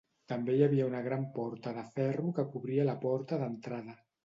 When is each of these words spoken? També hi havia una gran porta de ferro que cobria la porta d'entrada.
També 0.31 0.53
hi 0.53 0.63
havia 0.67 0.87
una 0.91 1.01
gran 1.07 1.27
porta 1.35 1.75
de 1.77 1.85
ferro 1.99 2.33
que 2.41 2.47
cobria 2.57 2.89
la 2.91 2.99
porta 3.07 3.43
d'entrada. 3.45 3.99